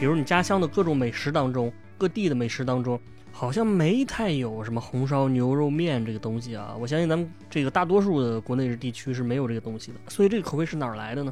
[0.00, 2.98] 比如你家乡的各种美食当中，各地的美食当中，
[3.30, 6.74] 好像没太有什么红烧牛肉面这个东西啊。
[6.80, 11.30] 我相信咱们这个大多数的国内地区是没有这个东西的，所以这个口味是哪儿来的呢？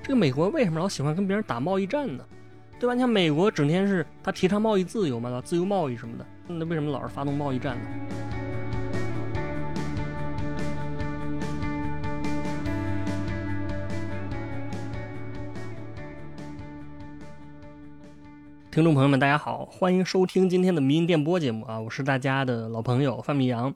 [0.00, 2.24] 这个美国为什么老喜欢跟别人打贸易战呢？
[2.78, 2.94] 对吧？
[2.94, 7.88] 你像美国整天是他提倡贸易自由嘛，自由贸易什么的，那为什么老是发动贸易战呢？
[18.78, 21.80] 听众朋友们，大家好，欢迎收听今天的迷音电波节目啊！
[21.80, 23.74] 我是大家的老朋友范米阳。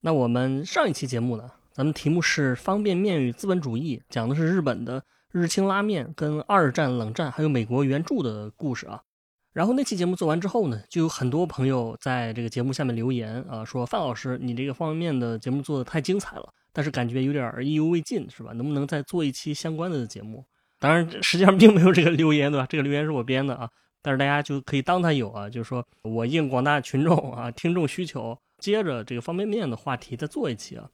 [0.00, 9.02] 那我们上一期节目呢，咱们题目是方便面与资本主义，讲的是日本的日清拉面跟二战、冷战还有美国援助的故事啊。
[9.52, 18.54] 然后那期节目做完之后呢，就有很多朋友在这个节目下面留言啊，说范老师，你这个方便面的节目做的太精彩了，但是感觉有点意犹未尽，是吧？
[18.54, 20.42] 能不能再做一期相关的节目？
[20.80, 22.66] 当然，实际上并没有这个留言，对吧？
[22.66, 23.68] 这个留言是我编的啊。
[24.08, 30.88] 但是大家就可以当它有啊，就是说我应广大群众啊听众需求，接着这个方便面的话题再做一期啊。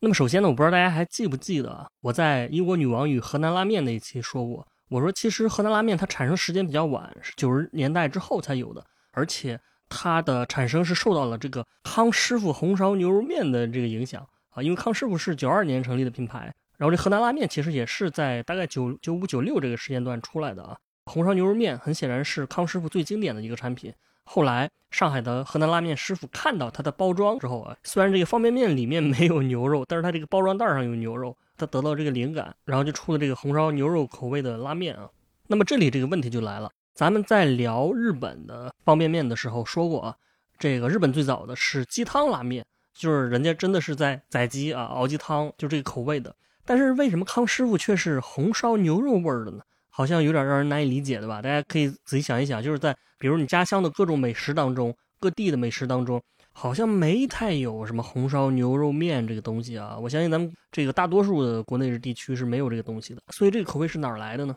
[0.00, 9.58] 那么首先呢，我不知道大家还记不记得啊，我在英国女王与河南拉面那一期说过，我说其实河南拉面它产生时间比较晚，是九十年代之后才有的，而且
[9.88, 20.76] 它的产生是受到了这个康师傅红烧牛肉面的这个影响啊，因为康师傅是九二年成立的品牌，然后这河南拉面其实也是在大概九九五九六这个时间段出来的啊。
[21.08, 23.92] 红烧牛肉面很显然是康师傅最经典的一个产品。
[24.24, 35.08] 后来上海的河南拉面师傅看到它的包装之后啊，虽然这个方便面里面 没有牛肉，但是它这个包装袋上有牛肉，他得到这个灵感，然后就出了这个红烧牛肉口味的拉面啊。
[35.46, 40.16] 那么这里这个问题就来了，咱们在聊日本的方便面的时候说过啊，
[40.58, 46.34] 这个日本最早的是鸡汤拉面，就是人家真的是在宰鸡啊熬鸡汤，就这个口味的。
[46.66, 49.62] 但是为什么康师傅却是红烧牛肉味儿的呢？
[49.98, 51.42] 好像有点让人难以理解，对吧？
[51.42, 56.22] 大家可以仔细想一想，就是在比如你家乡的各种美食当中，各地的美食当中，
[56.52, 59.98] 好像没太有什么红烧牛肉面这个东西啊。
[59.98, 64.56] 我相信咱们这个大多数的国内的地区是没有这个东西的，所以这个口味是哪儿来的呢？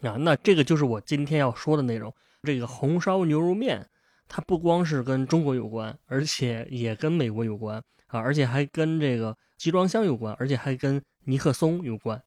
[0.00, 2.10] 啊，那这个就是我今天要说的内容。
[2.44, 3.86] 这个红烧牛肉面，
[4.26, 7.76] 它不光是跟中国有关，而且也跟美国有关
[8.06, 12.18] 啊，而且还跟这个集装箱有关，而且还跟尼克松有关。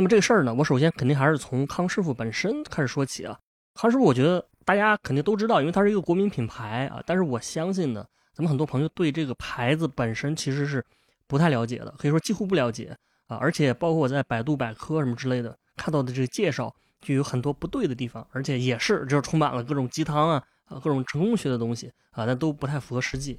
[0.00, 3.38] 那么这个事儿呢，我首先肯定还是从康师傅本身开始说起啊。
[3.74, 7.02] 康师傅，我觉得大家肯定都知道，因为它是一个国民品牌啊。
[7.04, 8.02] 但是我相信呢，
[8.32, 10.82] 咱们很多朋友对这个牌子本身其实是
[11.26, 12.96] 不太了解的，可以说几乎不了解
[13.26, 13.36] 啊。
[13.36, 23.38] 而且包括我在百度百科什么之类的看到的这个介绍，就有很多不对的地方，而且也是就是充满了各种鸡汤啊啊各种成功学的东西啊，那都不太符合实际。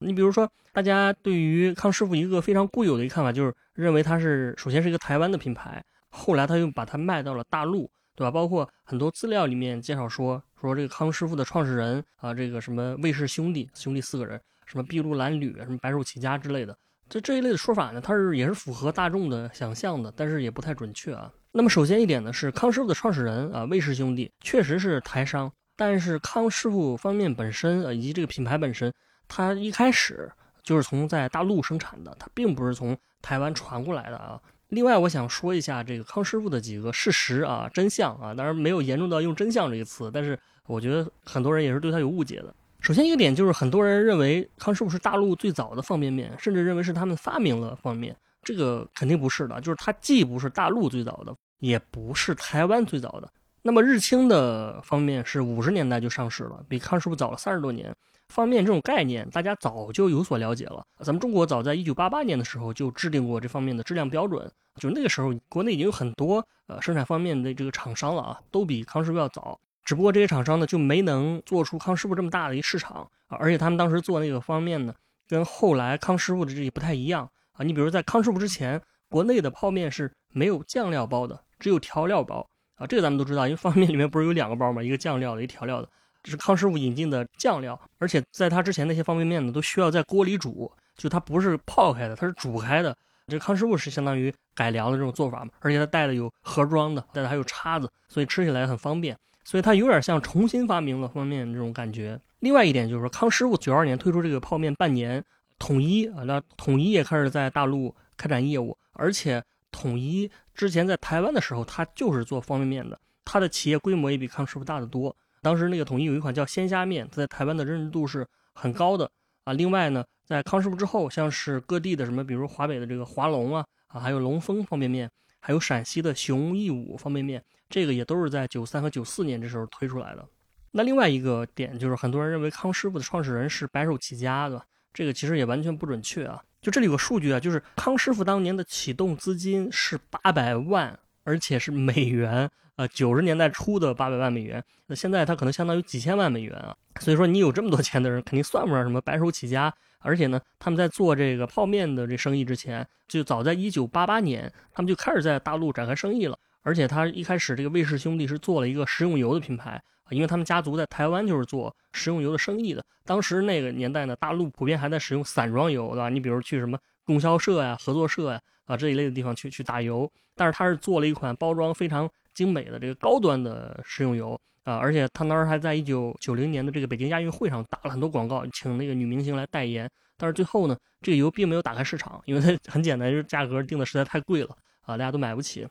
[0.00, 5.80] 你比如说，大家对于康师傅一个非常固有的一个看法，就是认为它是首先是一个台湾的品牌。
[6.14, 8.30] 后来他又把它卖到了大陆，对吧？
[8.30, 16.76] 包括很多资料里面介绍说，说这个康师傅的创始人啊，这个什么魏氏兄弟，兄弟四个人，什么筚路蓝缕，什么白手起家之类的，
[17.08, 21.32] 这这一类的说法呢，它是也是符合大众的想象的，但是也不太准确啊。
[21.50, 28.92] 那么首先一点呢，是康师傅的创始人啊，魏氏兄弟确实是台商，但是康师傅方面本身啊，以及这个品牌本身，
[29.28, 30.30] 它一开始
[30.62, 34.40] 就是从在大陆生产的，它并不是从台湾传过来的啊。
[34.72, 42.54] 另外，我想说一下这个康师傅的几个事实啊、真相啊，当然没有严重到用“真相”这个词，但是我觉得很多人也是对他有误解的。
[42.80, 49.60] 首先一个点就是，很多人认为康师傅是大陆最早的方便面，甚至认为是他们发明了方便面，这个肯定不是的。
[49.60, 53.30] 就是它既不是大陆最早的，也不是台湾最早的。
[53.60, 57.94] 那么日清的方便面是五十年代就上市了，比康师傅早了三十多年。
[58.32, 60.84] 方面这种概念，大家早就有所了解了。
[61.00, 69.60] 咱们中国早在一九八八年的时候就制定过这方面的质量标准，就那个时候国内已经有很多呃生产方面的这个厂商了啊，都比康师傅要早。
[69.84, 74.94] 只不过这些厂商呢就没能做出康师傅这么大的一市场啊，而且他们当时做那个方面呢，
[75.28, 77.62] 跟后来康师傅的这也不太一样啊。
[77.62, 78.80] 你比如在康师傅之前，
[79.10, 82.86] 国内的泡面是没有酱料包的，只有调料包啊。
[82.86, 84.82] 这个咱们都知道，因为方便面里面不是有两个包吗？
[84.82, 85.88] 一个酱料的，一调料的。
[86.22, 92.96] 这是康师傅引进的酱料，而且在他之前那些方便面呢，都需要在锅里煮，就它不是泡开的，它是煮开的。
[93.28, 99.16] 这康师傅是相当于改良的这种做法嘛，而且它带的有盒装的，带的还有叉子，所以吃起来很方便。
[99.44, 102.20] 所以它有点像重新发明了方便面这种感觉。
[102.40, 105.24] 另外一点就是说，康师傅九二年推出这个泡面半年，
[105.58, 115.14] 统一啊，那统一也开始在大陆开展业务，而且统一之前在台湾的时候，它就是做方便面的，它的企业规模也比康师傅大得多。
[115.42, 119.10] 当时那个统一有一款叫鲜虾面，在台湾的认知度是很高的
[119.44, 119.52] 啊。
[119.52, 125.10] 另外呢，在康师傅之后，像是各地的什么，比如华北的这个华龙啊，啊，还有龙丰方便面，
[125.40, 130.24] 还有陕西的熊义武方便面，这个也都是在九三和九四年这时候推出来的。
[130.70, 136.42] 那另外一个点就是，很多人认为康师傅的创始人是白手起家的，这个其实也完全不准确啊。
[136.62, 144.62] 就这里有个数据啊，就是康师傅当年的启动资金是八百万，而且是美元，呃，九十年代初的八百万美元。
[144.86, 146.74] 那现在它可能相当于几千万美元啊。
[147.00, 149.72] 所以说，你有这么多钱的人，肯定算不上什么白手起家。
[150.00, 156.38] 而且呢，他们在做这个泡面的这生意之前，就早在一九八八年，他们就开始在大陆展开生意了。
[156.62, 159.82] 而且他一开始这个魏氏兄弟是做了一个食用油的品牌。
[160.10, 166.10] 因为他们家族在台湾就是做食用油的生意的，当时那个年代呢，大陆普遍还在使用散装油，对吧？
[166.10, 185.66] 你比如去什么供销社呀、合作社呀啊这一类的地方去去打油，但是他是做了一款包装非常精美的这个高端的食用油啊，而且他当时还在一九九零年的这个北京亚运会上打了很多广告，请那个女明星来代言，但是最后呢，这个油并没有打开市场，因为它 很简单，就是价格定的实在太贵了啊，大家都买不起。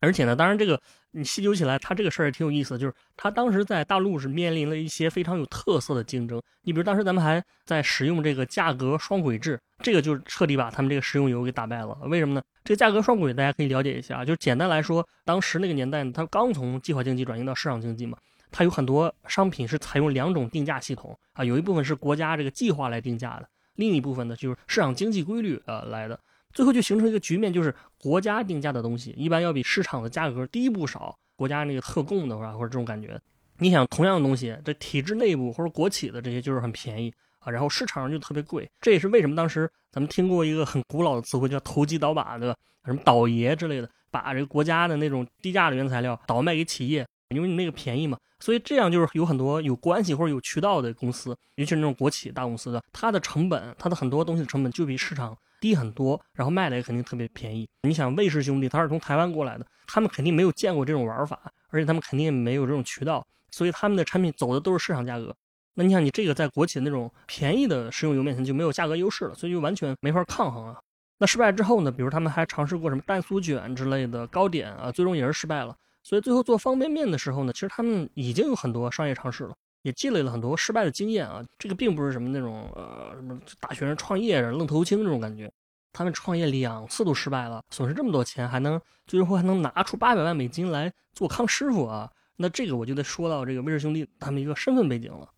[0.00, 0.80] 而且呢，当然这个
[1.12, 6.40] 你细究起来，他这个事儿也挺有意思的，就是他当时在大陆是面临了一些非常有特色的竞争。
[6.62, 11.96] 你比如当时咱们还在使用这个价格双轨制，这个就彻底把他们这个食用油给打败了。
[12.02, 12.42] 为什么呢？
[12.62, 18.18] 这个价格双轨大家可以了解一下，就简单来说，当时那个年代呢，它刚从计划经济转型到市场经济嘛，
[18.50, 26.20] 它有很多商品是采用两种定价系统啊，有一部分是国家这个计划来定价的，另一部分呢就是市场经济规律呃来的。
[26.52, 31.16] 最后就形成一个局面，就是国家定价的东西一般要比市场的价格低不少。
[31.36, 33.16] 国家那个特供的话，或者这种感觉，
[33.58, 38.68] 你想同样的东西，这体制内部或者国企的这些就是很便宜啊，然后市场上就特别贵。
[38.80, 42.56] 这也是为什么当时咱们听过一个很古老的词汇叫投机倒把，对吧？
[42.84, 48.18] 什么倒爷之类的，把这个国家的那种低价的原材料倒卖给企业，因为你那个便宜嘛。
[48.40, 55.38] 所以这样就是有很多有关系或者有渠道的公司，尤其是那种国企大公司的，它的成本，它的很多东西的成本就比市场。
[55.60, 57.68] 低很多，然后卖的也肯定特别便宜。
[57.82, 65.34] 你想魏氏兄弟，他是从台湾过来的，他们肯定没有见过这种玩法，而且他们肯定也没有这种渠道，所以他们的产品走的都是市场价格。
[65.74, 70.76] 那你想，你这个在国企的那种便宜的食用油面前就没有价格优势了，所以就完全没法抗衡啊。
[71.18, 71.90] 那失败之后呢？
[71.90, 75.76] 比如他们还尝试过什么蛋酥卷之类的糕点啊，最终也是失败了。
[76.02, 79.54] 所以最后做方便面的时候呢，其实他们已经有很多商业尝试了。
[79.88, 85.50] 也积累了很多失败的经验啊，这个并不是什么那种呃什么大学生创业愣头青这种感觉，
[85.92, 95.28] 他们创业两次都失败了，损失这么多钱，还能最后还能拿出八百万美金来做康师傅啊，那这个我就得说到这个魏氏兄弟他们一个身份背景了。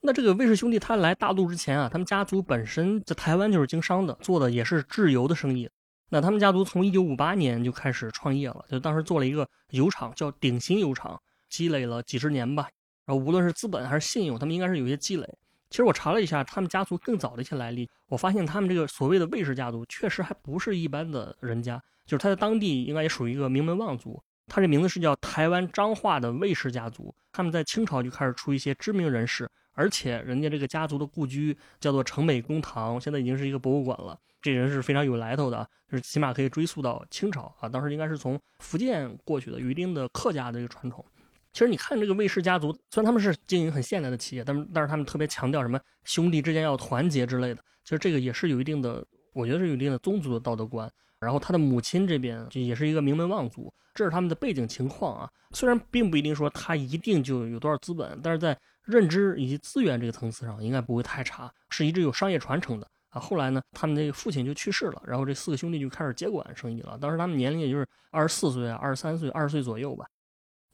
[0.00, 5.68] 那这个魏氏兄弟他来大陆之前啊，他们家族本身在台湾就是经商的，做的也是制油的生意。
[6.08, 12.68] 那他们家族从一九五八年就开始创业了，就当时做了一个油厂，叫鼎新油厂，积累了几十年吧。
[13.06, 15.26] 然后无论是资本还是信用，他们应该是有一些积累。
[15.70, 24.22] 其实我查了一下他们家族更早的一些来历，我发现他们这个所谓的魏氏家族确实还不是一般的人家，就是他在当地应该也属于一个名门望族。
[24.48, 34.16] 他这名字是叫台湾彰化的魏氏家族，他们在清朝就开始出一些知名人士，而且人家这个家族的故居叫做城北公堂，现在已经是一个博物馆了。
[34.40, 41.04] 这人是非常有来头的，就是起码可以追溯到清朝啊，当时应该是从福建过去的，有一定的客家的这个传统。
[41.56, 47.62] 其实你看这个魏氏家族，虽然他们是经营很现代的企业，但是但是他们特别强调什么兄弟之间要团结之类的。
[47.82, 50.86] 其实这个也是有一定的，我觉得是有一定的宗族的道德观。
[51.18, 55.30] 然后他的母亲这边就也是一个名门望族，这是他们的背景情况啊。
[55.52, 63.18] 虽然并不一定说他一定就有多少资本，但是在认知以及资源这个层次上应该不会太差，是一直有商业传承的啊。
[63.18, 66.98] 后来呢，他们那个父亲就去世了，然后这四个兄弟就开始接管生意了。
[67.00, 70.04] 当时他们年龄也就是二十四岁啊，二十三岁、二十岁左右吧。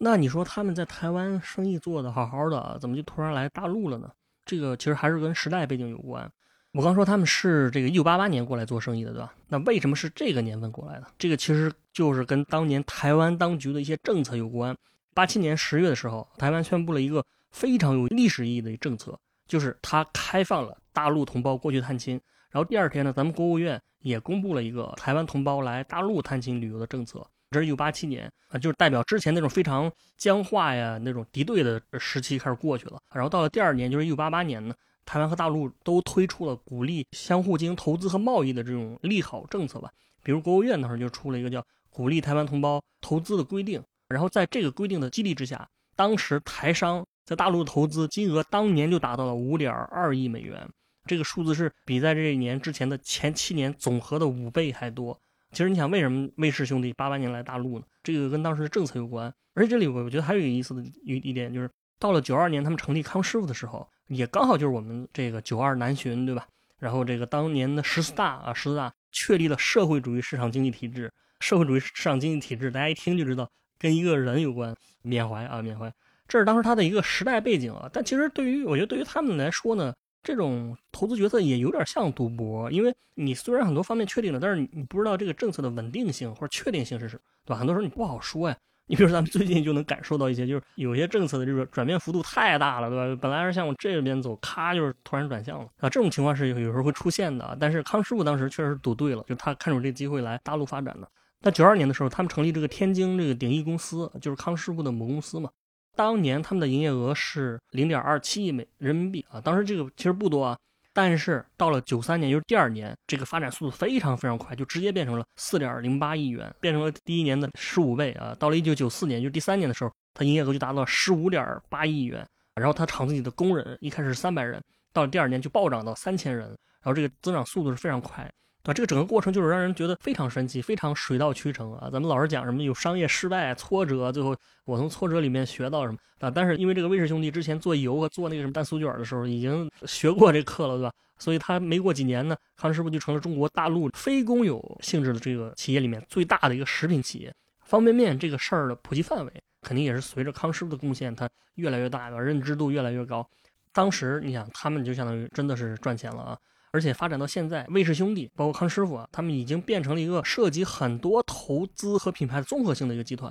[0.04, 4.10] 那你说他们在台湾生意做得好好的，怎么就突然来大陆了呢？
[4.44, 6.28] 这个其实还是跟时代背景有关。
[6.72, 9.32] 我刚说他们是这个一九八八年过来做生意的，对吧？
[9.46, 11.06] 那为什么是这个年份过来的？
[11.16, 14.76] 这个其实就是跟当年台湾当局的一些政策有关。
[15.14, 19.16] 八七年十月的时候，台湾宣布了一个非常有历史意义的政策，
[19.46, 22.20] 就是它开放了大陆同胞过去探亲。
[22.50, 27.24] 然后第二天呢，咱们国务院也公布了一个台湾同胞来大陆探亲旅游的政策。
[27.52, 32.98] 这是一九八七年啊，就是代表之前那种非常僵化呀、那种敌对的时期开始过去了。
[33.14, 39.90] 然后到了第二年，就是一九八八年呢，台湾和大陆都推出了鼓励相互进行投资和贸易的这种利好政策吧。
[40.24, 43.82] 比如国务院那时就出了一个叫鼓励台湾同胞投资的规定。
[44.08, 50.68] 然后在这个规定的激励之下，当时台商在大陆的投资金额当年就达到了五点二亿美元，
[51.06, 55.18] 这个数字是比在这一年之前的前七年总和的五倍还多。
[55.52, 57.84] 其实你想，为什么魏氏兄弟八八年来大陆呢？
[58.02, 59.32] 这个跟当时的政策有关。
[59.54, 66.46] 而且这里我我觉得还有一个意思的一一点就是，到了九二年他们成立康师傅的时候，也刚好就是我们这个九二南巡，对吧？
[66.78, 71.12] 然后这个当年的十四大啊，十四大确立了社会主义市场经济体制。
[71.40, 75.92] 社会主义市场经济体制，大家一听就知道跟一个人有关，缅怀啊，缅怀。
[76.26, 77.90] 这是当时他的一个时代背景啊。
[77.92, 87.56] 但其实对于我觉得对于他们来说呢，这种投资决策也有点像赌博，因为你虽然很多方面确定了，但是你不知道这个政策的稳定性或者确定性是什么，对吧？
[87.56, 88.56] 很多时候你不好说呀。
[88.86, 93.20] 你比如咱们最近就能感受到一些，就是有些政策的这个转变幅度太大了，对吧？
[93.22, 95.88] 本来是向我这边走，咔就是突然转向了啊！
[95.88, 97.56] 这种情况是有有时候会出现的。
[97.60, 101.08] 但是康师傅当时确实赌对了，就他看准这机会来大陆发展的。
[101.40, 105.48] 在九二年的时候，他们成立这个天津这个鼎益公司，就是康师傅的母公司嘛。
[105.96, 110.56] 当年他们的营业额是零点二七亿美人民币啊，当时这个其实不多啊。
[110.94, 118.36] 但是到了九三年，就是第二年，这个发展速度非常非常快，就直接变成了四点零八亿元，变成了第一年的十五倍啊！
[118.38, 122.26] 到了一九九四年，就是第三年的时候，它营业额就达到了十五点八亿元。
[122.56, 128.30] 然后它厂子里的工人一开始是三百人，到了第二年就暴涨到三千人，然后这个增长速度是非常快。
[128.62, 128.74] 对？
[128.74, 131.90] 这个整个过程就是让人觉得非常神奇，非常水到渠成啊！
[131.90, 136.30] 咱们老是讲什么有商业失败、挫折，最后我从挫折里面学到什么啊？
[136.30, 140.92] 但是因为这个魏氏兄弟之前做油和做那个什么蛋酥卷的时候已经学过这课了，对吧？
[141.18, 147.32] 所以他没过几年呢，康师傅就成了中国大陆非公有性质的这个企业里面最大的一个食品企业。
[147.64, 153.26] 方便面这个事儿的普及范围肯定也是随着康师傅的贡献，它越来越大，认知度越来越高。
[153.72, 156.38] 当时你想，他们就相当于真的是赚钱了啊！
[156.72, 163.30] 而且发展到现在，魏氏兄弟包括康师傅啊，他们已经变成了一个涉及很多投资和品牌综合性的一个集团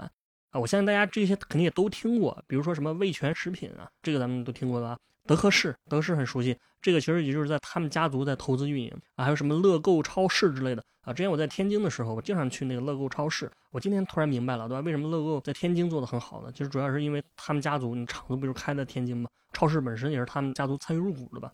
[0.51, 0.59] 啊。
[0.59, 4.95] 我相信大家这些肯定也都听过，比如说什么味全食品啊，这个咱们都听过吧？
[5.25, 9.25] 德克士，德克士很熟悉，这个其实也就是在他们家族在投资运营啊。
[9.25, 11.11] 还有什么乐购超市之类的啊？
[11.11, 13.51] 之前我在天津的时候，我经常去那个乐购超市。
[13.71, 14.81] 我今天突然明白了，对吧？
[14.81, 16.51] 为什么乐购在天津做的很好呢？
[16.51, 19.27] 其实主要是因为他们家族，你厂子不是开在天津吗？
[19.51, 21.51] 超市本身也是他们家族参与入股的吧？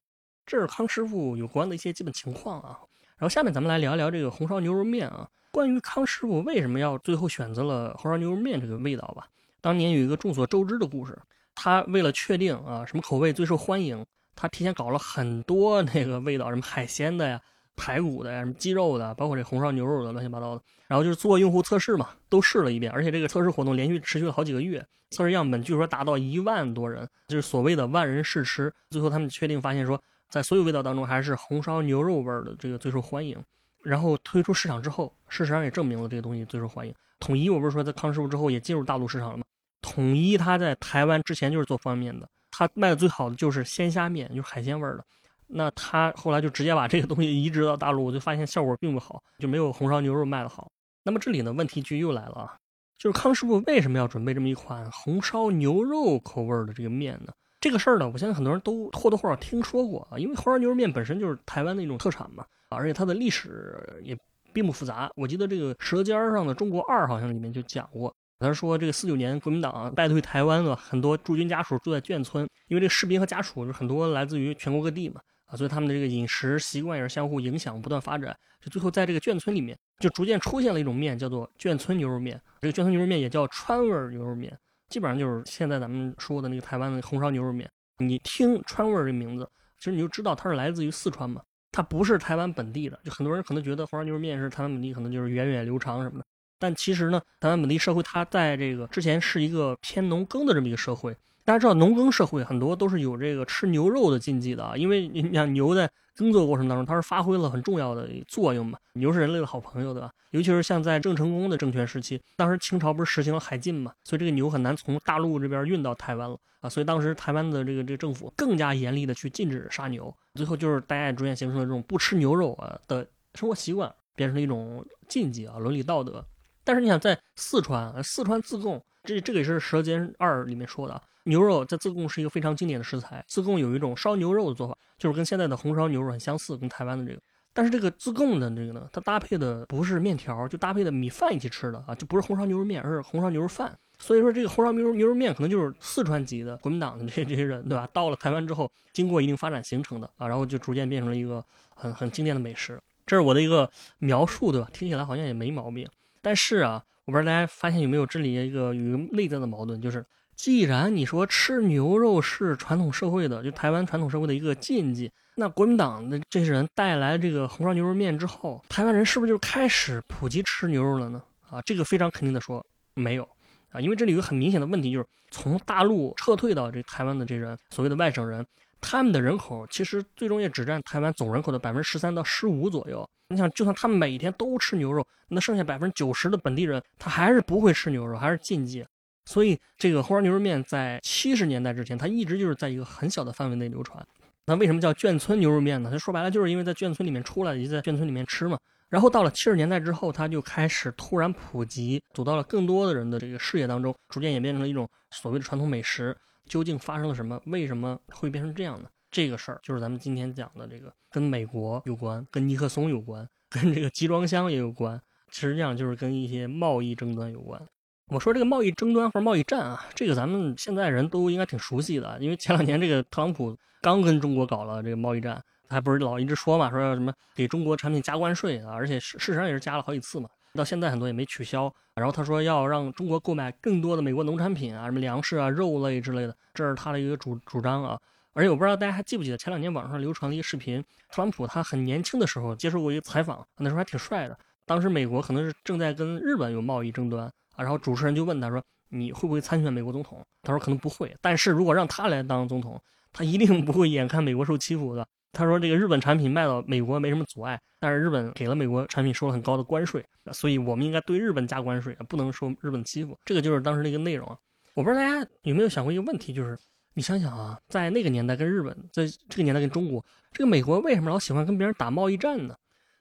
[0.48, 2.80] 这是康师傅有关的一些基本情况啊，
[3.18, 5.27] 然后下面咱们来聊一聊这个红烧牛肉面啊。
[5.51, 9.27] 关于康师傅为什么要最后选择了红烧牛肉面这个味道吧，
[9.60, 11.20] 当年有一个众所周知的故事，
[11.54, 17.42] 他为了确定啊什么口味最受欢迎，他提前搞了很多那个味道，什么海鲜的呀、
[17.75, 20.62] 排骨的呀、什么鸡肉的，包括这红烧牛肉的，乱七八糟的。
[20.88, 28.74] 然后就是做用户测试嘛，都试了一遍，而且这个测试活动连续持续了好几个月，测试样本据说达到一万多人，就是所谓的万人试吃。
[28.89, 30.01] 最后他们确定发现说。
[30.29, 33.38] 在所有味道当中，还是红烧牛肉味儿的这个最受欢迎。
[33.84, 36.93] 然后推出市场之后，事实上也证明了这个东西最受欢迎。
[37.19, 39.43] 统一，我不是说在康师傅之后也进入大陆市场了吗？
[39.81, 45.05] 统一它在台湾之前就是做方便面的，它卖的最好的就是鲜虾面，就是海鲜味儿的。
[45.48, 50.69] 那它后来就直接把这个东西移植到大陆，我就发现效果并不好，就没有红烧牛肉卖的好。
[51.03, 52.57] 那么这里呢，问题就又来了啊，
[52.98, 57.31] 就是康师傅为什么要准备这么一款红烧牛肉口味的这个面呢？
[57.60, 64.16] 这个事儿呢，我相信很多人都或多或少听说过啊，因为红烧牛肉面本身就是台湾的一种特产嘛，而且它的历史也
[64.54, 65.10] 并不复杂。
[65.16, 82.40] 我记得这个《舌尖上的中国二》好像里面就讲过，他说这个四九年国民党败退台湾了，很多驻军家属住在眷村，因为这个士兵和家属就很多来自于全国各地嘛，啊，所以他们的这个饮食习惯也是相互影响，不断发展，就最后在这个眷村里面就逐渐出现了一种面，叫做眷村牛肉面。
[82.62, 84.56] 这个眷村牛肉面也叫川味牛肉面。
[84.89, 91.41] 基本上就是现在咱们说的那个台湾的红烧牛肉面，你听川味这名字，其实你就知道它是来自于四川嘛，
[91.72, 93.00] 它不是台湾本地的。
[93.03, 96.25] 就很多人可能觉得红烧牛肉面是台湾本地，可能就是源远流长什么的。
[96.60, 101.15] 但其实呢，台湾本地社会它在这个之前是一个偏农耕的这么一个社会。
[101.48, 108.77] 大家知道，农耕社会很多都是有这个吃牛肉的禁忌的啊，因为你像牛在耕作过程当中，它是发挥了很重要的作用嘛。
[108.96, 110.12] 牛是人类的好朋友，对吧？
[110.32, 116.70] 尤其是像在郑成功的政权时期，当时清朝不是实行了海禁嘛，所以这个牛很难从大陆这边运到台湾了啊。
[116.70, 126.25] 所以当时台湾的这个这个政府更加严厉的去禁止杀牛，最后就是大家也逐渐形成了这种不吃牛肉啊的生活习惯，变成了一种禁忌啊，伦理道德。
[126.66, 131.02] 但是你想在四川，四川自贡，这这个也是《舌尖二》里面说的。
[131.24, 133.24] 牛肉在自贡是一个非常经典的食材。
[133.28, 137.22] 自贡有一种烧牛肉的做法，就是跟现在的红烧牛肉很相似，跟台湾的这个。
[137.54, 143.76] 但是这个自贡的这个呢，它搭配的不是面条，就搭配的米饭一起吃的啊，就不是红烧牛肉面，而是红烧牛肉饭。
[143.98, 147.90] 所以说这个红烧牛肉牛肉面可能就是四川籍的国民党的这这些人，对吧？
[147.92, 152.80] 到了台湾之后，经过一定发展形成的啊，然后就逐渐变成了一个很很经典的美食。
[153.08, 154.70] 这是我的一个描述，对吧？
[154.72, 155.90] 听起来好像也没毛病。
[156.22, 160.06] 但是啊，我不知道大家发现有没有这里一个有内在的矛盾，就是。
[160.36, 171.20] 既然你说吃牛肉是传统社会的，就台湾传统社会的一个禁忌，那国民党的这些人带来这个红烧牛肉面之后，台湾人是不是就开始普及吃牛肉了呢？
[171.50, 173.28] 啊，这个非常肯定的说，没有，
[173.72, 178.46] 啊，因为这里有个很明显的问题，就是从大陆撤退到这台湾的这人，所谓的外省人，
[178.79, 183.07] 他们的人口其实最终也只占台湾总人口的百分之十三到十五左右。
[183.29, 188.86] 你想，就算他们每天都吃牛肉，那剩下百分之九十的本地人，他还是不会吃牛肉，还是禁忌。
[189.25, 194.01] 所以，这个红烧牛肉面在七十年代之前，它一直就是在一个很小的范围内流传。
[194.46, 195.89] 那为什么叫眷村牛肉面呢？
[195.91, 198.57] 它说白了就是因为在眷村里面出来，也在眷村里面吃嘛。
[198.88, 206.15] 然后到了七十年代之后，它就开始突然普及，走到了更多的人的这个视野当中，逐渐演变成了一种所谓的传统美食。
[206.48, 207.42] 究竟发生了什么？
[207.46, 208.89] 为什么会变成这样呢？
[209.10, 217.62] 这个事儿就是咱们今天讲的这个，跟美国有关，跟尼克松有关，跟这个集装箱也有关，实际上就是跟一些贸易争端有关。
[218.10, 231.74] 我说这个贸易争端或者贸易战啊，这个咱们现在人都应该挺熟悉的，因为前两年这个特朗普刚跟中国搞了这个贸易战，还不是老一直说嘛，说什么给中国产品加关税啊，而且事实上也是加了好几次嘛，到现在很多也没取消。
[231.96, 237.98] 然后他说要让中国购买更多的美国农产品啊，什么粮食啊、肉类之类的，这是他的一个主主张啊。
[238.34, 244.38] 而且我不知道大家还记不记得前两年网上流传了一个视频，特朗普他很年轻的时候接受过一个采访，那时候还挺帅的。
[244.66, 247.32] 当时美国可能是正在跟日本有贸易争端啊。
[247.64, 252.80] 然后主持人就问他说：“你会不会参选美国总统？”他说：“可能不会，但是如果让他来当总统，
[253.12, 264.38] 他一定不会眼看美国受欺负的。”他说：“这个日本产品卖到美国没什么阻碍，但是日本给了美国产品收了很高的关税，所以我们应该对日本加关税，不能受日本欺负。”这个就是当时那个内容啊。
[264.74, 266.57] 我不知道大家有没有想过一个问题，就是
[266.93, 272.55] 你想想啊，在那个年代跟日本，在这个年代跟中国，这个美国为什么老喜欢跟别人打贸易战呢？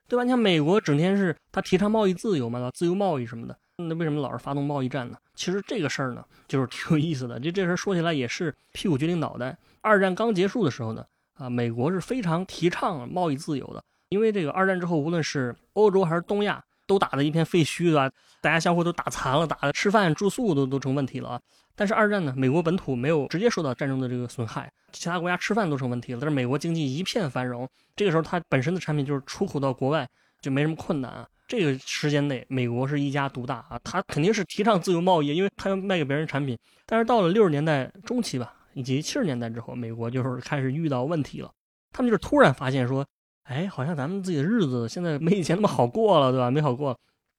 [0.08, 0.22] 对吧？
[0.22, 3.58] 你看美国整天是他提倡贸易自由嘛，自由贸易什么的。
[3.76, 5.18] 那为什么老是发动贸易战呢？
[5.34, 7.38] 其实这个事儿呢，就是挺有意思的。
[7.38, 9.58] 这这事儿说起来也是屁股决定脑袋。
[9.82, 11.04] 二战刚结束的时候呢，
[11.36, 18.10] 啊，美国是非常提倡贸易自由的，因为这个二战之后，无论是欧洲还是东亚，都打得一片废墟，对吧？
[18.40, 21.40] 大家相互都打残了，打的吃饭住宿都都成问题了。
[21.74, 27.68] 但是二战呢，美国本土没有直接受到战争的这个损害，其他国家吃饭都成问题了，但是美国经济一片繁荣。
[27.94, 30.08] 这个时候，它本身的产品就是出口到国外，
[30.40, 31.28] 就没什么困难啊。
[31.46, 36.58] 这个时间内，美国是一家独大啊，他肯定是提倡自由贸易，因为他要卖给别人产品。
[36.86, 41.50] 但是到了六十年代中期吧，以及七十年代之后，美国就是开始遇到问题了。
[41.92, 43.02] 他们就是突然发现说，
[43.44, 46.50] 哎，好像咱们自己的日子现在没以前那么好过了，对吧？
[46.50, 46.94] 没好过。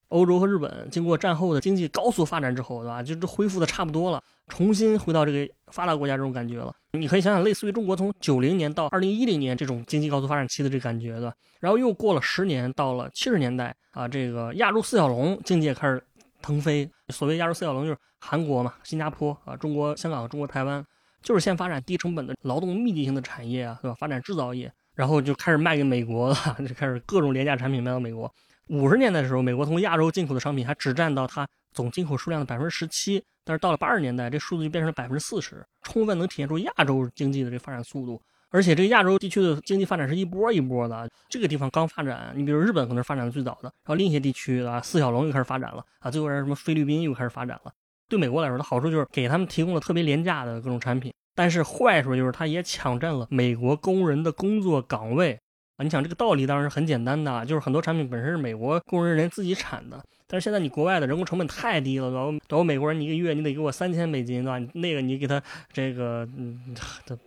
[0.07, 3.03] 欧洲和日本经过战后的经济高速发展之后，对吧？
[3.03, 6.73] 就是恢复的差不多了，重新回到这个发达国家这种感觉了。
[6.93, 11.35] 你可以想想，类似于中国从九零年到二零一零年这种经济高速发展期的这感觉，对吧？
[11.59, 16.03] 然后又过了十年，到了七十年代啊，这个亚洲四小龙经济也开始
[16.41, 16.89] 腾飞。
[17.09, 20.83] 所谓亚洲四小龙，就是韩国嘛、新加坡啊、中国香港、中国台湾，
[21.21, 23.95] 就是先发展低成本的劳动密集型的产业啊，对吧？
[23.99, 26.35] 发展制造业，然后就开始卖给美国了，
[26.67, 28.31] 就开始各种廉价产品卖到美国。
[28.67, 38.21] 五十年代的时候，美国从亚洲进口的商品还只占到它总进口数量的百分之十七，但是到了八十年代，这数字就变成了百分之四十，充分能体现出亚洲经济的这发展速度。
[38.49, 47.73] 而且这个亚洲地区的经济发展是一波一波的，这个地方刚发展，你比如日本可能是发展的最早的，然后另一些地区啊，四小龙又开始发展了啊，最后是什么菲律宾又开始发展了。
[48.09, 55.37] 对美国来说，的好处就是给他们提供了特别廉价的各种产品，但是坏处就是它也抢占了美国工人的工作岗位。
[55.77, 62.45] 啊，你想这个道理当然是很简单的，就是很多产品本身是美国工人人自己产的，但是现在你国外的人工成本太低了，对吧？
[62.47, 64.71] 对美国人，你一个月你得给我三千美金，对吧？
[64.73, 65.39] 那个你给他
[65.71, 66.59] 这个，嗯，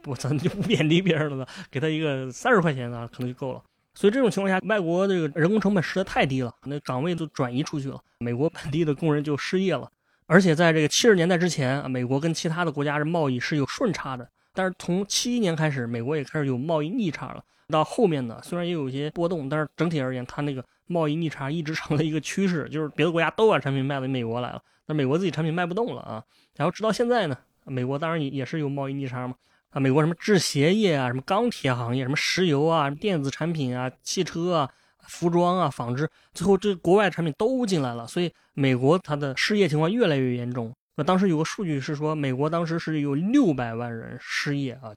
[0.02, 3.62] 不，咱就不贬低别人了吧，给他一个三十块钱啊，可能就够了。
[3.94, 9.88] 所以这种情况下，外国这个人工成本实在太低了，那岗位都转移出去了，美国本地的工人就失业了。
[10.30, 17.42] 而且在这个七十年代之前啊，美国跟其他的国家的贸易是有顺差的，但是从七一年开始，美国也开始有贸易逆差了。
[17.66, 26.22] 到后面呢，虽然也有一些波动，但是整体而言，它那个贸易逆差一直成了一个趋势，就是别的国家都把产品卖到美国来了，那美国自己产品卖不动了啊。
[26.54, 29.34] 然后直到现在呢，美国当然也也是有贸易逆差嘛
[29.70, 34.70] 啊，美国什么制鞋业啊，什么钢铁行业，什么石油啊，电子产品啊，汽车啊，
[35.10, 40.72] 服装啊，纺织，最后这国外产品都进来了，所以美国它的失业情况越来越严重。
[40.96, 44.94] 那当时有个数据是说，美国当时是有六百万人失业啊。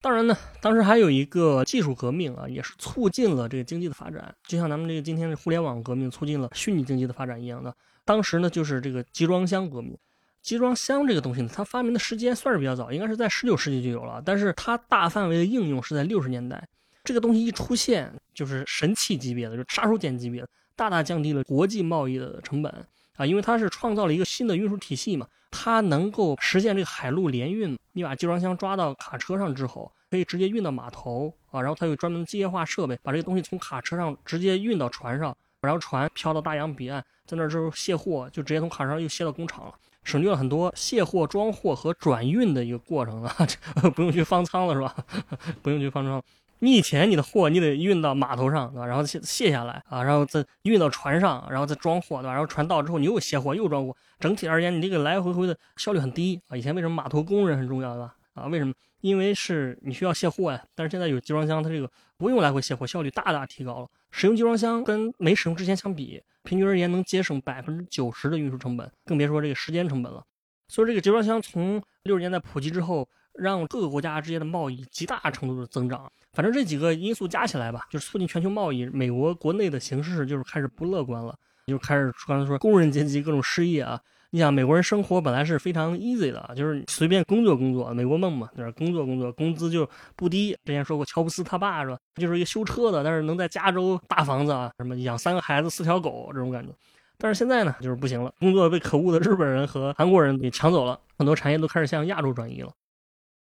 [0.00, 7.74] 当然呢，当时还有一个技术革命啊，也是促进了这个经济的发展，就像咱们这个今天的互联网革命促进了虚拟经济的发展一样的。
[8.04, 9.96] 当时呢，就是这个集装箱革命。
[10.42, 16.68] 集装箱这个东西呢，它发明的时间算是比较早，应该是在十九世纪就有了，但是它大范围的应用是在六十年代。
[17.02, 22.72] 这个东西一出现，就是神器级别的，就是杀手锏级别的，大大降低了国际贸易的成本
[23.16, 27.76] 啊，因为它是创造了一个新的运输体系嘛，它能够实现这个海陆联运。
[27.92, 29.90] 你把集装箱抓到卡车上之后。
[30.08, 43.36] 可以直接运到码头啊，然后它有专门的机械化设备，把这个东西从卡车上直接运到船上，然后船漂到大洋彼岸，在那儿之后卸货，就直接从卡车上又卸到工厂了，省去了很多卸货、装货和转运的一个过程啊，
[43.96, 44.94] 不用去方舱了是吧？
[45.60, 46.22] 不用去方舱。
[46.60, 48.86] 你以前你的货你得运到码头上，对吧？
[48.86, 52.32] 然后卸卸下来啊，然后再运到船上，然后再装货，对吧？
[52.32, 56.56] 然后船到之后你又卸货又装货，整体而言你这个来来回回的效率很低啊。
[56.56, 58.14] 以前为什么码头工人很重要，对吧？
[58.34, 58.72] 啊，为什么？
[59.02, 60.62] 因为是你需要卸货呀。
[60.74, 63.88] 但是现在有集装箱，它这个不用来回卸货，效率大大提高了。
[64.10, 70.24] 使用集装箱跟没使用之前相比，平均而言能节省百分之九十的运输成本，更别说这个时间成本了。
[70.68, 76.10] 所以这个集装箱从六十年代普及之后，让各个国家之间的贸易极大程度的增长。
[76.32, 78.86] 反正这几个因素加起来吧，就是促进全球贸易。
[78.86, 81.34] 美国国内的形势就是开始不乐观了，
[81.66, 84.00] 就开始刚才说工人阶级各种失业啊。
[84.30, 90.50] 你想，美国人生活本来是非常 easy 的，就是随便工作工作，美国梦嘛，就是工作工作，工资就不低。
[90.64, 96.70] 之前说过，乔布斯他爸是吧，就是一个修车的，但是能在加州大房子啊，什么养三个孩子、四条狗这种感觉。
[97.16, 102.70] 但是现在呢，就是不行了，工作被可恶的日本人和韩国人给抢走了，很多产业都开始向亚洲转移了。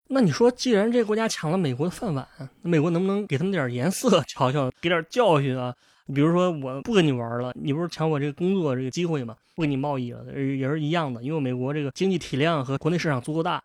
[0.07, 2.27] 那你说，既然这个国家抢了美国的饭碗，
[2.61, 5.73] 美国能不能给他们点颜色 瞧瞧，给点教训啊？
[6.13, 9.35] 比如说，我不跟你玩了，你不是抢我这个工作这个机会吗？
[9.55, 13.63] 不跟你贸易了，也是一样的，因为美国这个经济体量和国内市场足够大。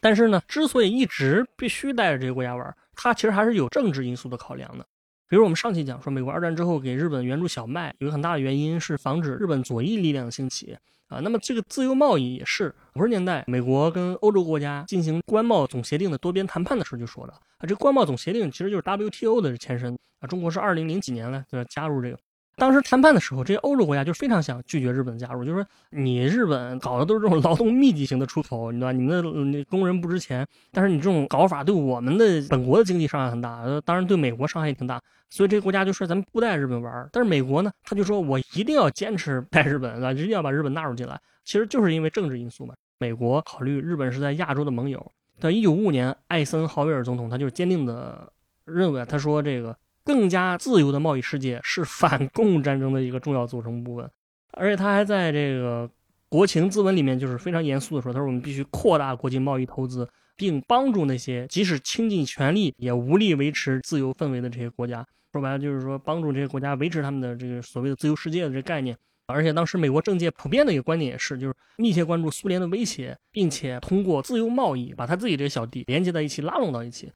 [0.00, 4.86] 但是呢，之所以一直必须带着这个国家玩，它其实还是有政治因素的考量的。
[5.32, 10.76] 比如我们上期讲说，美国二战之后给日本援助小麦，有个很大的原因是防止日本左翼力量的兴起。
[11.08, 22.18] 啊，那么这个自由贸易也是五十年代美国跟欧洲国家进行关贸总协定的多边谈判的时候就说的啊，这关贸总协定其实就是 WTO 的前身啊，中国是二零零几年呢就要加入这个。
[22.62, 37.08] 当时谈判的时候，这些欧洲国家就非常想拒绝日本加入，就是说你日本搞的都是这种劳动密集型的出口，你知道，你们的工人不值钱，但是你这种搞法对我们的本国的经济伤害很大，当然对美国伤害也挺大，所以这个国家就说咱们不带日本玩。
[37.10, 41.20] 但是美国呢，他就说我一定要坚持带日本，啊，一定要把日本纳入进来。
[41.44, 42.76] 其实就是因为政治因素嘛。
[43.00, 45.04] 美国考虑日本是在亚洲的盟友。
[45.40, 48.32] 在一九五五年，艾森豪威尔总统他就坚定的
[48.64, 49.76] 认为，他说这个。
[50.04, 54.10] 更加自由的贸易世界是反共战争的一个重要组成部分，
[54.52, 55.88] 而且他还在这个
[56.28, 65.06] 国情咨文里面就是非常严肃的说，他说我们必须扩大国际贸易投资，并帮助那些即使倾尽全力也无力维持自由氛围的这些国家。
[65.32, 68.96] 说白了就是说，帮助这些国家维持他们的这个所谓的自由世界的这个概念。
[69.26, 77.10] 而且当时美国政界普遍的一个观点也是，就是密切关注苏联的威胁，并且通过自由贸易把他自己这个小弟连接在一起，拉拢到一起。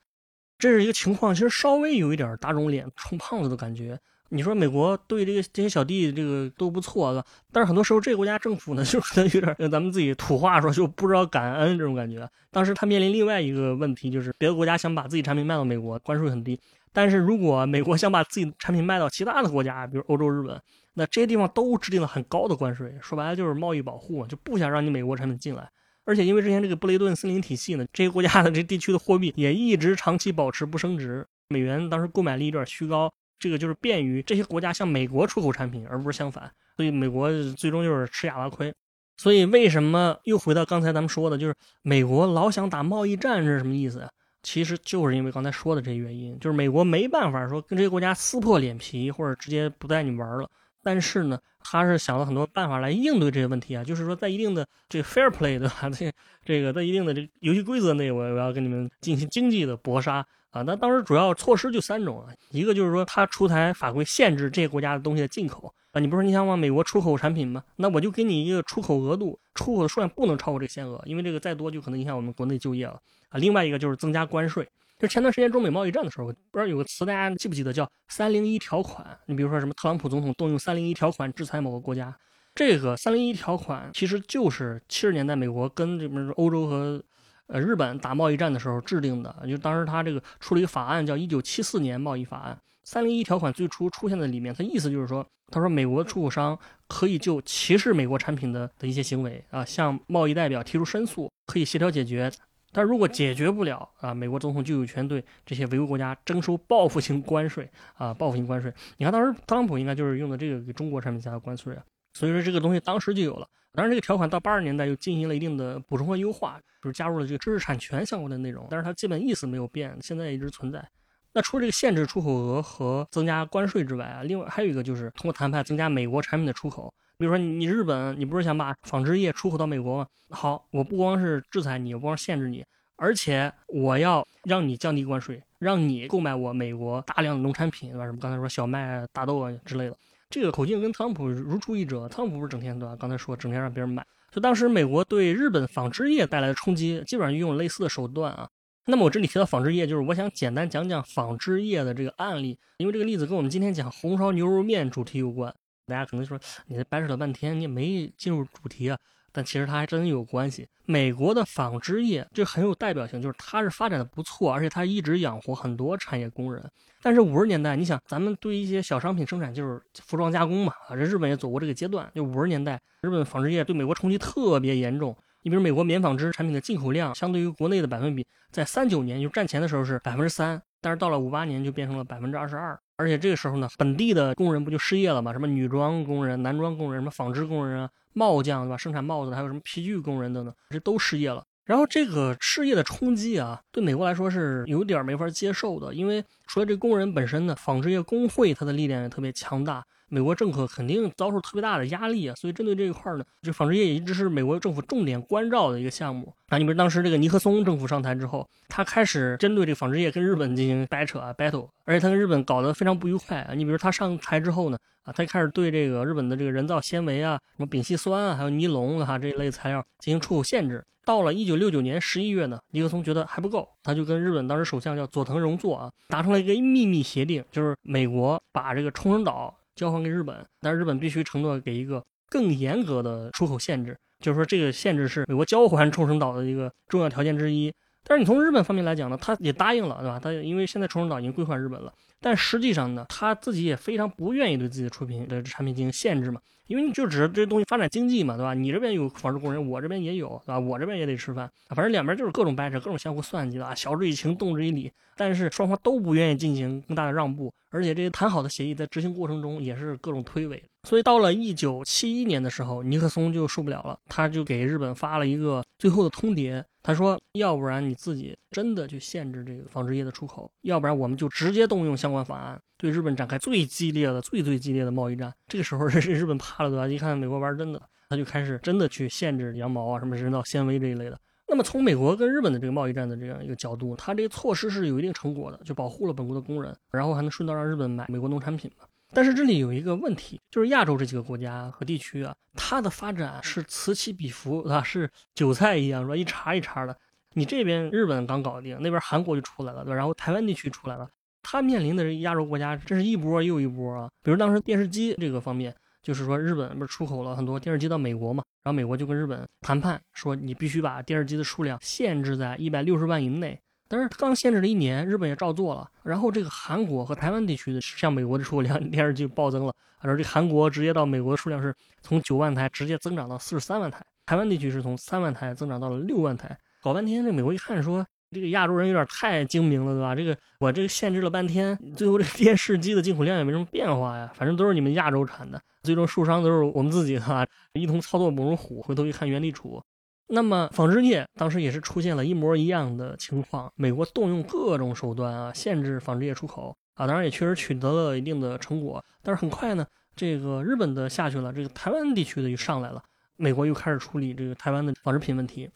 [0.58, 3.98] 这是一个情况，其实稍微有一点打肿脸充胖子的感觉。
[4.30, 12.28] 你说美国对这个这些小弟这个都不错，但是很多时候这个国家政府呢， 就可能有点咱们自己土话说，就不知道感恩这种感觉。
[12.50, 16.56] 当时他面临另外一个问题，就是别的国家想把自己产品卖到美国，关税很低；
[16.92, 20.60] 但是如果美国想把自己产品卖到其他的国家，比如欧洲、日本，
[20.94, 22.96] 那这些地方都制定了很高的关税。
[23.00, 25.70] 说白了就是贸易保护，就不想让你美国产品进来。
[26.06, 38.72] 而且因为之前这个布雷顿森林体系呢，这些国家的这地区的货币也一直长期保持不升值，美元当时购买力有点虚高，这个就是便于这些国家向美国出口产品，而不是相反，所以美国最终就是吃哑巴亏。
[39.18, 44.08] 所以为什么又回到刚才咱们说的，就是美国老想打贸易战，是什么意思呀？
[44.42, 50.48] 其实就是因为刚才说的这些原因，就是美国没办法说跟这些国家撕破脸皮，或者直接不带你玩了。
[50.86, 55.90] 但是呢，他是想了很多办法来应对这些问题啊，就是说在一定的这个 fair play 对吧？
[55.90, 56.12] 这
[56.44, 60.62] 这个在一定的这个游戏规则内，我我要跟你们进行经济的搏杀啊。
[60.62, 65.98] 那当时主要措施就三种啊，一个就是说他出台法规限制这些国家的东西的进口啊。
[65.98, 67.64] 你不是你想往美国出口产品吗？
[67.74, 73.40] 那我就给你一个出口额度，出口的数量不能超过这个限额，因为这个再多就可能影响我们国内就业了啊。
[73.40, 74.68] 另外一个就是增加关税。
[74.98, 79.06] 就前段时间中美贸易战的时候，不知道有个词大家记不记得，叫“三零一条款”。
[79.26, 82.16] 你比如说什么特朗普总统动用“三零一条款”制裁某个国家，
[82.54, 87.02] 这个“三零一条款”其实就是七十年代美国跟这边欧洲和
[87.48, 89.36] 呃日本打贸易战的时候制定的。
[89.46, 92.54] 就当时他这个出了一个法案，叫《一九七四年贸易法案》。
[92.82, 102.32] 三零一条款最初出现在里面，它意思就是说，他说美国出口商可以就歧视美国产品的的一些行为啊，向贸易代表提出申诉，可以协调解决。
[102.76, 108.70] 但如果解决不了啊，美国总统就有权对这些维护国家征收报复性关税啊，报复性关税。
[108.98, 113.48] 你看当时特朗普应该就是用的这个给中国产品加的关税啊，所以说这个东西当时就有了。
[113.72, 120.86] 当然这个条款到八十年代又进行了一定的补充和优化，就是加入了这个知识产权相关的内容，但是它基本意思没有变，现在一直存在。
[121.32, 126.92] 那除了这个限制出口额和增加关税之外啊，另外还有一个就是通过谈判增加美国产品的出口。
[127.18, 130.06] 比如说你日本，你不是想把纺织业出口到美国吗？
[130.28, 132.62] 好，我不光是制裁你，我不光限制你，
[132.96, 138.04] 而且我要让你降低关税，让你购买我美国大量的农产品，对吧？
[138.04, 139.96] 什么刚才说小麦、大豆啊之类的。
[140.28, 142.06] 这个口径跟特朗普如出一辙。
[142.06, 142.94] 特朗普不是整天对吧？
[143.00, 148.46] 刚才说整天让别人买，就当时美国对日本纺织业带来的冲击，基本上用类似的手段啊。
[148.84, 155.54] 那么我这里提到纺织业，就是我想简单讲讲纺织业的这个案例，因为这个例子跟我们今天讲红烧牛肉面主题有关。
[155.86, 158.98] 大家可能说你掰扯了半天，你也没进入主题啊。
[159.30, 160.66] 但其实它还真有关系。
[160.86, 166.70] 美国的纺织业就很有代表性，就是它是发展的不错，而且它一直养活很多产业工人。
[167.02, 172.10] 但是五十年代，你想咱们对一些小商品生产就是服装加工嘛啊，这日本也走过这个阶段。
[172.14, 175.14] 就五十年代，日本纺织业对美国冲击特别严重。
[175.42, 182.76] 你比如美国棉纺织产品的进口量相对于国内的百分比，在三九年就战前的时候是百分之三，但是到了五八年就变成了百分之二十二。
[182.96, 185.32] 而且这个时候呢，本地的工人不就失业了吗？
[185.32, 187.90] 什么女装工人、男装工人、什么纺织工人啊。
[188.14, 188.76] 帽匠对吧？
[188.78, 191.44] 生产帽子的，还有什么皮具工人等等，这都失业了。
[191.66, 199.84] 然后这个失业的冲击啊，对美国来说是有点没法接受的，因为除了这工人本身呢，纺织业工会它的力量也特别强大。
[200.08, 206.58] 美国政客肯定遭受特别大的压力啊，所以针对这一块呢，这纺织业也一直是美国政府重点关照的一个项目啊。
[206.58, 213.54] 你比如当时这个尼克松政府上台之后，他开始针对这个纺织业跟日本进行掰扯啊 battle，而且他跟日本搞得非常不愉快啊。
[213.54, 220.84] 你比如他上台之后呢，啊，他开始对这个日本的这个人造纤维啊、什么丙烯酸啊、还有尼龙啊这一类材料进行出口限制。
[221.04, 229.56] 到了一九六九年十一月呢，尼克松觉得还不够，他就跟日本当时首相叫佐藤荣作啊，达成了一个秘密协定，就是美国把这个冲绳岛。
[229.76, 237.72] 交还给日本，但是日本必须承诺给一个更严格的出口限制，就是说这个限制是美国交还冲绳岛的一个重要条件之一。
[238.08, 240.20] 但是你从日本方面来讲呢，他也答应了，对吧？
[240.20, 246.40] 他因为现在冲绳岛已经归还日本了，但实际上呢，他自己也非常不愿意对自己的出品的产品进行限制嘛。
[246.68, 248.52] 因为你就指着这些东西发展经济嘛，对吧？
[248.52, 250.58] 你这边有纺织工人，我这边也有，对吧？
[250.58, 254.90] 我这边也得吃饭，反正两边就是各种掰扯，各种相互算计的啊，晓之以情，动之以理。
[255.16, 260.60] 但是双方都不愿意进行更大的让步，而且这些谈好的协议在执行过程中也是各种推诿。
[260.86, 275.34] 所以到了一九七一年的时候，尼克松就受不了了，他就给日本发了一个最后的通牒，他说：要不然你自己真的去限制这个纺织业的出口，要不然我们就直接动用相关法案，对日本展开最激烈的、最最激烈的贸易战。
[275.48, 276.86] 这个时候，日本怕了，对吧？
[276.86, 281.18] 一看美国玩真的，他就开始真的去限制羊毛啊，什么人造纤维这一类的。
[281.48, 288.86] 那么从美国跟日本的这个贸易战的这样一个角度，它这个措施是有一定成果的，就保护了本国的工人，然后还能顺道让日本买美国农产品嘛。
[289.16, 296.14] 但是这里有一个问题，就是亚洲这几个国家和地区啊，它的发展是此起彼伏啊，是韭菜一样，是吧？
[296.14, 296.94] 一茬一茬的。
[297.32, 299.94] 你这边日本刚搞定，那边韩国就出来了，对吧？
[299.94, 301.08] 然后台湾地区出来了，
[301.42, 304.06] 它面临的这亚洲国家，这是一波又一波啊。
[304.22, 313.58] 比如当时电视机这个方面，就是说日本不是出口了很多电视机到美国嘛，然后美国就跟日本谈判说，你必须把电视机的数量限制在一百六十万以内。
[313.88, 315.88] 但是刚限制了一年，日本也照做了。
[316.02, 326.56] 然后这个韩国和台湾地区的向美国的出口量 电视机暴增了，然后这韩国直接到美国的数量是从九万台直接增长到四十三万台，台湾地区是从三万台增长到了六万台。
[326.82, 330.14] 搞半天，这美国一看说，这个亚洲人有点太精明了，对吧？
[330.14, 338.82] 这个我这个限制了半天，最后这电视机的进口量也没什么变化呀，反正都是你们亚洲产的，最终受伤都是我们自己的，一通操作猛如虎。
[338.82, 339.82] 回头一看原地处。
[340.28, 349.04] 那么纺织业当时也是出现了一模一样的情况，美国动用各种手段啊，限制纺织业出口啊，当然也确实取得了一定的成果。
[349.22, 349.86] 但是很快呢，
[350.16, 353.00] 这个日本的下去了，这个台湾地区的又上来了，
[353.36, 355.70] 美国又开始处理这个台湾的纺织品问题。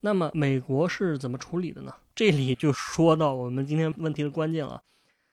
[0.00, 1.94] 那么美国是怎么处理的呢？
[2.14, 4.82] 这里就说到我们今天问题的关键了。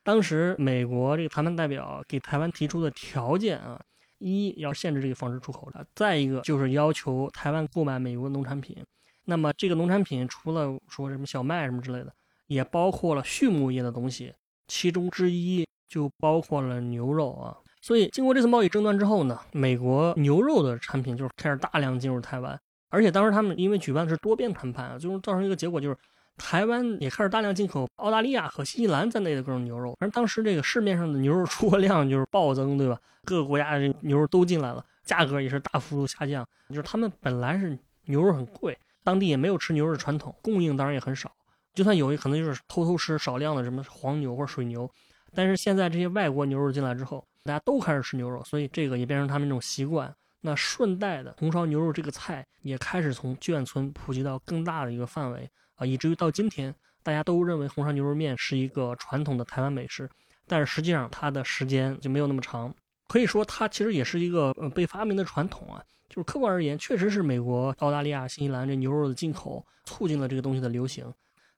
[0.02, 3.82] 当时美国这个谈判代表给台湾提出的条件啊。
[4.22, 8.78] 一要限制这个纺织出口的，再一个就是要求台湾购买美国农产品。
[9.26, 12.14] 那么这个农产品除了说什么小麦什么之类的，
[12.48, 14.34] 也包括了畜牧业的东西，
[14.68, 17.58] 其中之一就包括了牛肉啊。
[17.82, 25.98] 所以经过这次贸易争端之后呢，美国牛肉的产品就是开始大量进入台湾，而且当时他们因为举办的是多边谈判啊，最终造成一个结果就是。
[26.38, 33.00] 台湾也开始大量进口澳大利亚和新西兰在内的各种牛肉，而当时这个市面上的牛肉出货量就是暴增，对吧？
[33.24, 36.48] 各个国家的牛肉都进来了，价格也是大幅度下降。
[36.70, 41.32] 就是他们本来是牛肉很贵，当地也没有吃牛肉的传统，供应当然也很少。
[41.74, 44.90] 就算有，可能就是偷偷吃少量的什么黄牛或者水牛。
[45.34, 50.14] 但是现在这些外国牛肉进来之后，大家都开始吃牛肉，所以这个也变成他们一种习惯。
[50.42, 55.48] 那顺带的红烧牛肉这个菜也开始从眷村普及到更大的一个范围。
[55.82, 60.08] 啊，以至于到今天，大家都认为红烧牛肉面是一个传统的台湾美食，
[60.48, 62.72] 但是实际上它的时间就没有那么长。
[63.08, 65.84] 可以说，它其实也是一个呃被发明的传统啊。
[66.08, 71.12] 就是客观而言，确实是美国、澳大利亚、新西兰这牛肉的进口促进了这个东西的流行。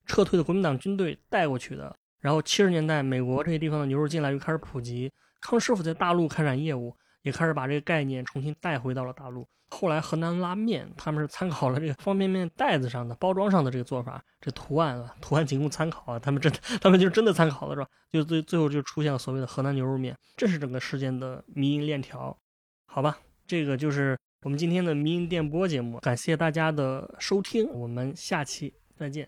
[0.05, 5.11] 撤退的国民党军队带过去的，然后七十年代美国这些地方的牛肉进来又开始普及。
[5.41, 9.47] 康师傅在大陆开展业务，也开始把这个概念重新带回到了大陆。
[9.69, 16.19] 后来河南拉面，他们是参考了这个方便面袋子上的包装上的这个做法，这图案啊，图案仅供参考啊。
[16.19, 17.87] 他们真的，他们就真的参考了是吧？
[18.11, 22.37] 就最最后就出现了所谓的河南牛肉面，这是整个事件的迷因链条，
[22.85, 23.17] 好吧？
[23.47, 29.27] 这个就是我们今天的迷因电波节目，感谢大家的收听，我们下期再见。